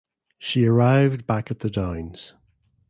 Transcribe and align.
She 0.39 0.65
arrived 0.65 1.27
back 1.27 1.51
at 1.51 1.59
the 1.59 1.69
Downs. 1.69 2.33